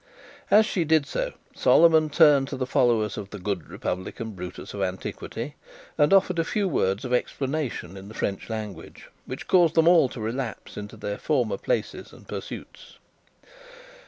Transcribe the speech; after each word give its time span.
As 0.49 0.65
she 0.65 0.83
did 0.83 1.05
so, 1.05 1.33
Solomon 1.53 2.09
turned 2.09 2.47
to 2.47 2.57
the 2.57 2.65
followers 2.65 3.17
of 3.19 3.29
the 3.29 3.37
Good 3.37 3.69
Republican 3.69 4.31
Brutus 4.31 4.73
of 4.73 4.81
Antiquity, 4.81 5.53
and 5.95 6.11
offered 6.11 6.39
a 6.39 6.43
few 6.43 6.67
words 6.67 7.05
of 7.05 7.13
explanation 7.13 7.95
in 7.95 8.07
the 8.07 8.15
French 8.15 8.49
language, 8.49 9.11
which 9.27 9.47
caused 9.47 9.75
them 9.75 9.87
all 9.87 10.09
to 10.09 10.19
relapse 10.19 10.75
into 10.75 10.97
their 10.97 11.19
former 11.19 11.59
places 11.59 12.13
and 12.13 12.27
pursuits. 12.27 12.97